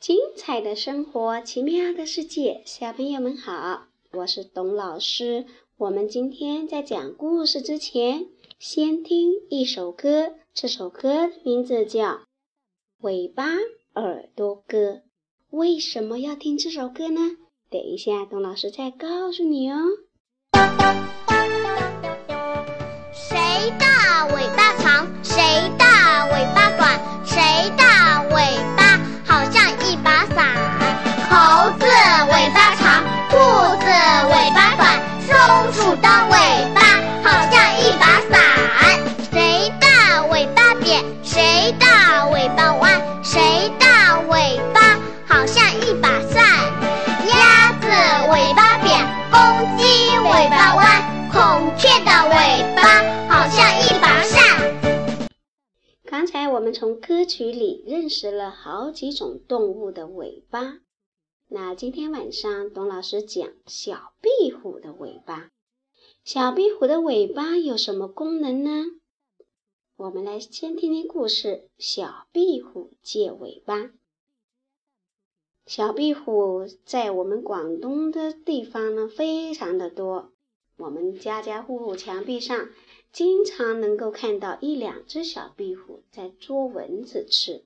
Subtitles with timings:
[0.00, 5.44] 精彩的生活，奇妙的世界，小朋友们好，我是董老师。
[5.76, 8.28] 我们今天在讲故事之前，
[8.60, 10.34] 先听一首歌。
[10.54, 12.10] 这首歌的名字叫
[13.00, 13.56] 《尾巴
[13.94, 14.92] 耳朵歌》。
[15.50, 17.36] 为什么要听这首歌呢？
[17.68, 19.82] 等一下，董老师再告诉你哦。
[31.68, 33.36] 兔子尾巴长，兔
[33.76, 35.36] 子尾巴短，松
[35.70, 36.80] 鼠的尾巴
[37.22, 38.40] 好像一把伞。
[39.30, 41.04] 谁的尾巴扁？
[41.22, 41.86] 谁的
[42.32, 43.22] 尾巴弯？
[43.22, 43.86] 谁的
[44.30, 44.80] 尾巴
[45.26, 46.42] 好像一把扇？
[47.28, 47.86] 鸭子
[48.30, 49.84] 尾巴扁，公鸡
[50.20, 52.80] 尾巴弯，孔雀的尾巴
[53.28, 55.28] 好像一把扇。
[56.08, 60.60] 刚才我们从歌曲里认识了好几种动物的尾巴。
[61.50, 65.50] 那今天晚上，董老师讲小壁虎的尾巴。
[66.22, 68.84] 小壁虎的尾巴有什么功能呢？
[69.96, 73.92] 我们来先听听故事：小壁虎借尾巴。
[75.64, 80.34] 小壁虎在我们广东的地方呢，非常的多。
[80.76, 82.68] 我们家家户户墙壁上
[83.10, 87.64] 经常能够看到一两只小壁虎在捉蚊子吃。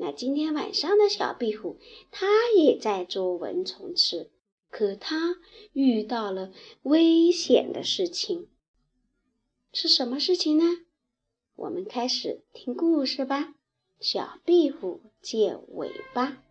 [0.00, 1.76] 那今天晚上的小壁虎，
[2.12, 4.30] 它也在捉蚊虫吃，
[4.70, 5.36] 可它
[5.72, 8.48] 遇到了危险的事情。
[9.72, 10.64] 是什么事情呢？
[11.56, 13.54] 我们开始听故事吧。
[13.98, 16.44] 小壁虎借尾巴。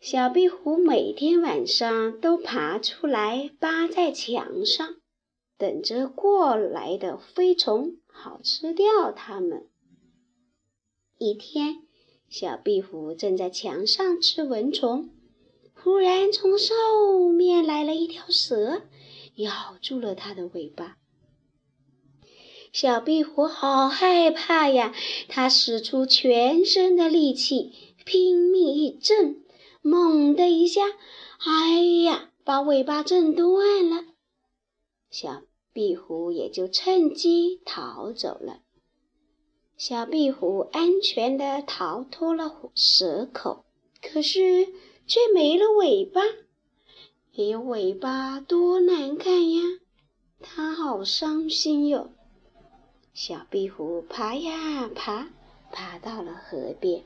[0.00, 4.96] 小壁虎每天晚上都爬出来，扒在墙上，
[5.58, 9.68] 等着过来的飞虫，好吃掉它们。
[11.18, 11.82] 一天，
[12.28, 15.10] 小壁虎正在墙上吃蚊虫，
[15.72, 18.82] 忽然从后面来了一条蛇，
[19.36, 20.96] 咬住了它的尾巴。
[22.72, 24.92] 小壁虎好害怕呀！
[25.28, 27.72] 它使出全身的力气，
[28.04, 29.36] 拼命一挣。
[29.80, 30.82] 猛的一下，
[31.38, 34.04] 哎呀，把尾巴震断了。
[35.10, 35.42] 小
[35.72, 38.62] 壁虎也就趁机逃走了。
[39.86, 43.66] 小壁虎安全的逃脱了蛇口，
[44.00, 44.72] 可是
[45.06, 46.22] 却没了尾巴。
[47.36, 49.60] 没有尾巴多难看呀！
[50.40, 52.08] 它好伤心哟。
[53.12, 55.28] 小壁虎爬呀爬，
[55.70, 57.04] 爬到了河边。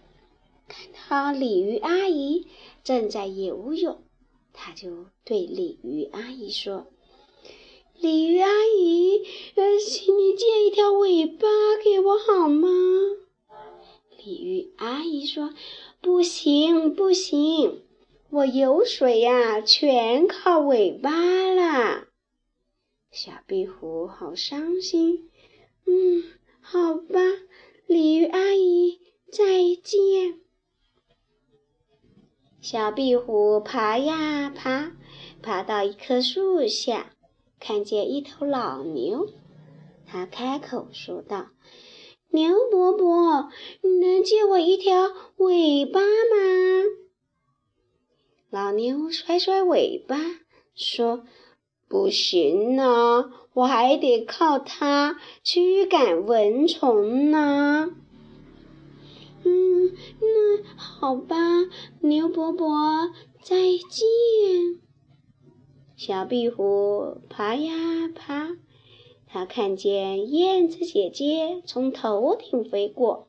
[0.68, 2.46] 看到鲤鱼阿姨
[2.84, 4.04] 正在游泳，
[4.52, 6.86] 他就对鲤鱼阿姨说
[8.00, 8.48] ：“鲤鱼阿
[8.78, 9.22] 姨，
[9.54, 11.48] 呃，请你借一条尾巴
[11.82, 12.69] 给我好吗？”
[14.25, 15.53] 鲤鱼阿姨说
[16.00, 17.82] ：“不行，不行，
[18.31, 22.06] 我游水呀，全靠尾巴啦。”
[23.10, 25.31] 小壁虎好伤心。
[25.87, 26.25] 嗯，
[26.60, 27.20] 好吧，
[27.87, 29.00] 鲤鱼阿姨，
[29.32, 30.41] 再见。
[32.60, 34.92] 小壁虎爬呀爬，
[35.41, 37.16] 爬到一棵树下，
[37.60, 39.28] 看见一头老牛。
[40.06, 41.48] 它开口说道
[42.32, 43.50] ：“牛伯伯，
[43.82, 46.84] 你能借我一条尾巴吗？”
[48.50, 50.16] 老牛甩甩尾巴，
[50.74, 51.24] 说
[51.88, 57.90] ：“不行呢，我还得靠它驱赶蚊虫呢。”
[59.44, 61.36] 嗯，那好吧，
[62.00, 63.10] 牛伯伯，
[63.42, 63.56] 再
[63.90, 64.88] 见。
[65.98, 67.72] 小壁虎爬呀
[68.14, 68.56] 爬，
[69.26, 73.26] 它看见燕子姐姐从头顶飞过，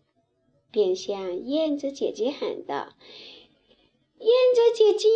[0.72, 2.90] 便向燕子姐姐喊道
[4.22, 5.10] ：“燕子姐姐，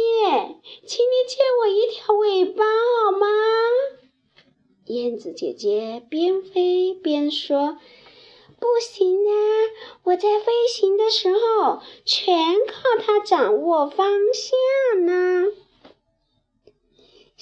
[0.88, 3.28] 请你借我一条尾巴好吗？”
[4.88, 7.78] 燕子姐姐边飞边说。
[8.60, 9.34] 不行啊！
[10.04, 15.52] 我在飞行的时候，全靠它掌握方向呢。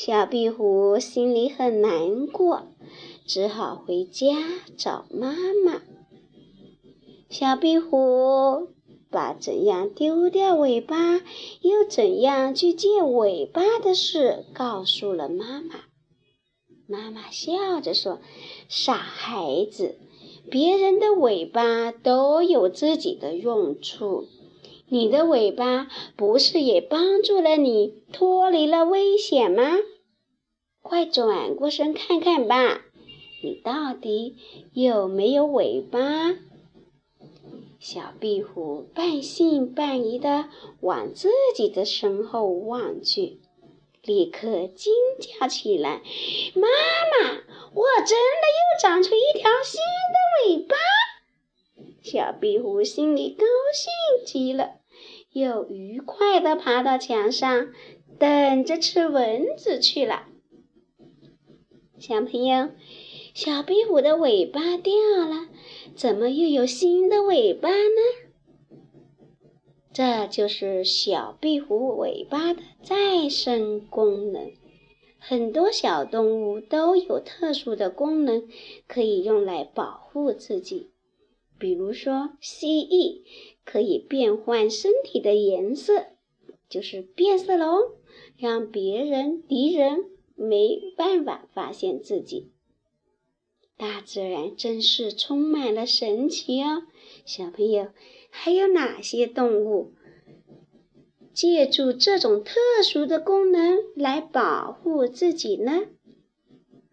[0.03, 2.63] 小壁虎心里很难过，
[3.27, 4.35] 只好回家
[4.75, 5.31] 找妈
[5.63, 5.83] 妈。
[7.29, 8.69] 小壁虎
[9.11, 11.17] 把怎样丢掉尾巴，
[11.61, 15.81] 又怎样去借尾巴的事告诉了妈妈。
[16.87, 18.19] 妈妈笑着说
[18.67, 19.99] ：“傻孩子。”
[20.49, 24.25] 别人的尾巴都有自己的用处，
[24.93, 29.77] 你的尾巴不是也帮助了你脱离了危险吗？
[30.81, 32.81] 快转过身看看吧，
[33.41, 34.35] 你到底
[34.73, 36.35] 有没有尾巴？
[37.79, 40.49] 小壁虎半信半疑地
[40.81, 43.39] 往自己的身后望去，
[44.03, 44.93] 立刻惊
[45.39, 46.01] 叫起来
[46.53, 47.29] ：“妈妈，
[47.73, 50.75] 我真的又长出一条新的尾巴！”
[52.03, 54.80] 小壁虎心里高兴极了，
[55.31, 57.67] 又愉快地爬到墙上，
[58.19, 60.27] 等着吃蚊子去了。
[61.97, 62.69] 小朋友，
[63.33, 64.93] 小壁虎的尾巴掉
[65.27, 65.47] 了。
[65.95, 68.29] 怎么又有新的尾巴呢？
[69.93, 74.51] 这就是小壁虎尾巴的再生功能。
[75.19, 78.47] 很多小动物都有特殊的功能，
[78.87, 80.91] 可以用来保护自己。
[81.59, 83.21] 比如说，蜥蜴
[83.65, 86.07] 可以变换身体的颜色，
[86.69, 87.91] 就是变色龙，
[88.37, 90.05] 让别人、敌人
[90.35, 92.51] 没办法发现自己。
[93.77, 96.83] 大自然真是充满了神奇哦，
[97.25, 97.87] 小朋友，
[98.29, 99.93] 还有哪些动物
[101.33, 102.53] 借助这种特
[102.83, 105.83] 殊的功能来保护自己呢？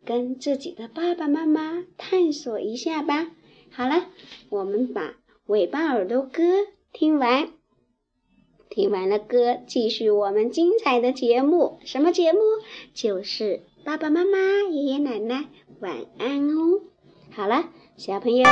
[0.04, 3.30] 跟自己的爸爸妈妈探索一下吧。
[3.70, 4.06] 好了，
[4.48, 5.10] 我们把
[5.48, 6.42] 《尾巴耳朵歌》
[6.92, 7.48] 听完，
[8.68, 11.80] 听完了歌，继续我们精彩的节目。
[11.86, 12.40] 什么节目？
[12.92, 14.38] 就是爸爸妈妈、
[14.70, 15.46] 爷爷奶奶。
[15.80, 16.82] 晚安哦，
[17.34, 17.64] 好了，
[17.96, 18.44] 小朋友，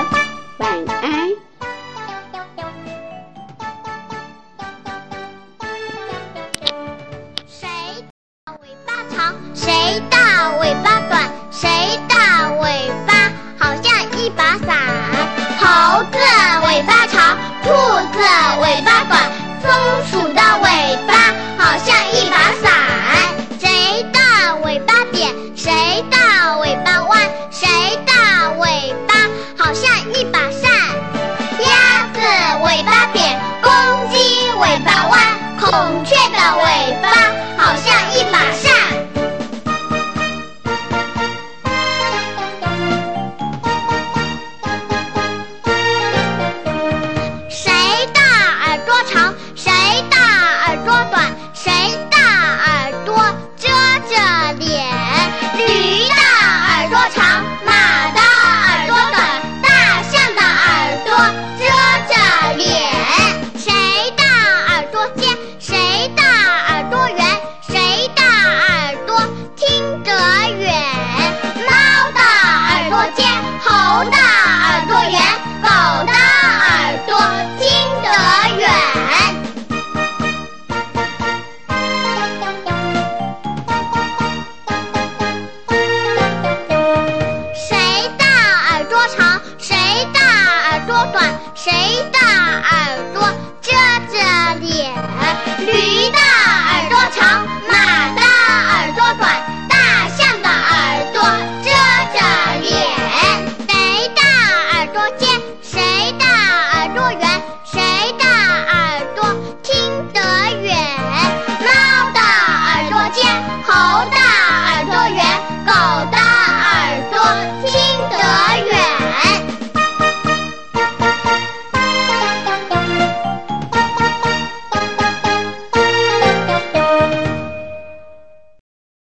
[0.59, 1.29] 晚安。
[7.47, 7.69] 谁
[8.47, 9.35] 的尾巴长？
[9.55, 10.17] 谁的
[10.63, 11.31] 尾巴短？
[11.53, 11.69] 谁
[12.09, 12.15] 的
[12.63, 13.29] 尾巴
[13.59, 14.66] 好像一把？
[16.67, 17.71] 尾巴长，兔
[18.13, 18.19] 子
[18.61, 19.31] 尾巴短，
[19.63, 19.71] 松
[20.11, 21.15] 鼠的尾巴
[21.57, 22.73] 好像一把伞。
[23.61, 25.33] 谁的尾巴扁？
[25.55, 27.21] 谁的尾巴弯？
[27.53, 27.69] 谁
[28.05, 29.15] 的尾巴
[29.57, 30.69] 好像一把扇？
[31.61, 32.21] 鸭子
[32.65, 33.71] 尾巴扁，公
[34.11, 35.21] 鸡尾巴弯，
[35.61, 36.05] 孔。